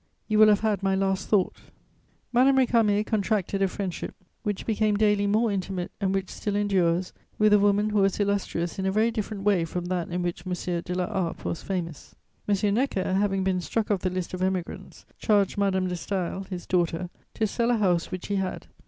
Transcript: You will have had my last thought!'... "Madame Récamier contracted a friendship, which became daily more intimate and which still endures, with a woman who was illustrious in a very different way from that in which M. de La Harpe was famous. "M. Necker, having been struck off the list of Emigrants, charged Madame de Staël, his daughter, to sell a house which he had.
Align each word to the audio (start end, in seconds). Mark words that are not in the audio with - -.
You 0.27 0.39
will 0.39 0.47
have 0.47 0.61
had 0.61 0.81
my 0.81 0.95
last 0.95 1.29
thought!'... 1.29 1.61
"Madame 2.33 2.55
Récamier 2.57 3.05
contracted 3.05 3.61
a 3.61 3.67
friendship, 3.67 4.15
which 4.41 4.65
became 4.65 4.97
daily 4.97 5.27
more 5.27 5.51
intimate 5.51 5.91
and 6.01 6.11
which 6.11 6.31
still 6.31 6.55
endures, 6.55 7.13
with 7.37 7.53
a 7.53 7.59
woman 7.59 7.91
who 7.91 7.99
was 7.99 8.19
illustrious 8.19 8.79
in 8.79 8.87
a 8.87 8.91
very 8.91 9.11
different 9.11 9.43
way 9.43 9.63
from 9.63 9.85
that 9.89 10.09
in 10.09 10.23
which 10.23 10.43
M. 10.47 10.53
de 10.81 10.95
La 10.95 11.05
Harpe 11.05 11.45
was 11.45 11.61
famous. 11.61 12.15
"M. 12.47 12.73
Necker, 12.73 13.13
having 13.13 13.43
been 13.43 13.61
struck 13.61 13.91
off 13.91 13.99
the 14.01 14.09
list 14.09 14.33
of 14.33 14.41
Emigrants, 14.41 15.05
charged 15.19 15.59
Madame 15.59 15.87
de 15.87 15.93
Staël, 15.93 16.47
his 16.47 16.65
daughter, 16.65 17.11
to 17.35 17.45
sell 17.45 17.69
a 17.69 17.77
house 17.77 18.09
which 18.09 18.25
he 18.25 18.37
had. 18.37 18.65